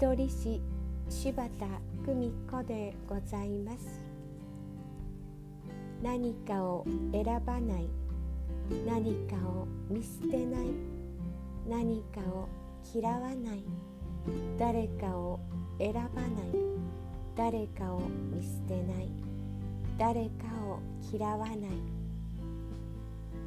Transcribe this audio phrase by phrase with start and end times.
[0.00, 0.62] 見取り師
[1.10, 1.66] 柴田
[2.06, 4.00] 久美子でございます。
[6.02, 7.86] 何かを選ばない。
[8.86, 10.68] 何かを見捨てない。
[11.68, 12.48] 何かを
[12.94, 13.62] 嫌わない。
[14.58, 15.38] 誰かを
[15.78, 16.10] 選ばない。
[17.36, 18.00] 誰かを
[18.32, 19.10] 見捨てない。
[19.98, 20.80] 誰かを
[21.12, 21.58] 嫌わない。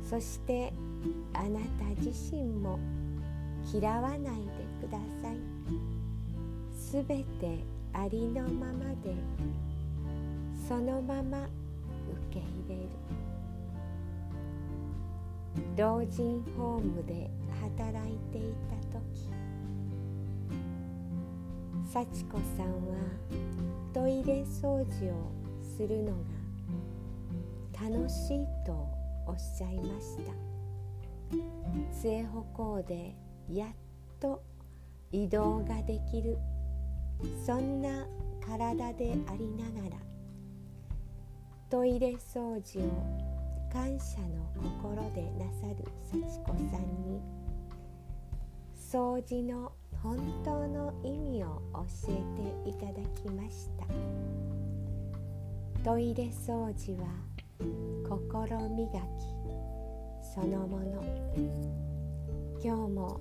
[0.08, 0.72] そして
[1.34, 2.78] あなた自身も
[3.74, 6.13] 嫌わないでください。
[6.94, 7.58] すべて
[7.92, 9.16] ありのままで
[10.68, 11.50] そのまま受
[12.30, 12.82] け入れる。
[15.76, 19.32] 老人ホームで働いていた時
[21.92, 22.96] 幸子さんは
[23.92, 25.32] トイレ掃除を
[25.76, 28.88] するのが楽しいと
[29.26, 30.32] おっしゃいました。
[32.00, 33.16] 杖歩行で
[33.50, 33.70] やっ
[34.20, 34.44] と
[35.12, 36.38] 移動ができる。
[37.46, 38.06] そんな
[38.46, 39.98] 体でありながら
[41.70, 43.34] トイレ掃除を
[43.72, 44.46] 感謝の
[44.80, 47.22] 心でなさる幸子さんに
[48.78, 49.72] 掃除の
[50.04, 53.86] 本当の意味を教えていただきました。
[55.84, 57.08] トイレ掃除は
[58.08, 59.00] 心磨き
[60.36, 61.04] そのもの。
[62.64, 63.20] 今日も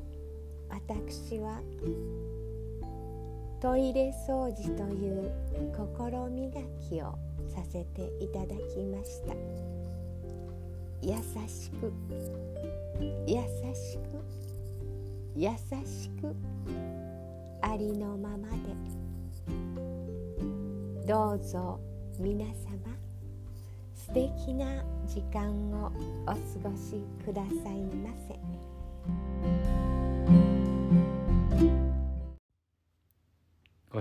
[0.68, 1.60] 私は
[3.62, 5.30] トイレ掃除という
[5.72, 7.16] 心磨きを
[7.48, 9.36] させていただきました。
[11.00, 11.14] 優
[11.46, 11.92] しく。
[13.24, 13.36] 優
[13.72, 14.02] しく。
[15.36, 15.48] 優
[15.86, 16.34] しく。
[17.60, 18.74] ありのままで。
[21.06, 21.78] どうぞ
[22.18, 22.52] 皆様
[23.94, 25.92] 素敵な時間を
[26.24, 26.34] お過
[26.68, 29.51] ごしくださいませ。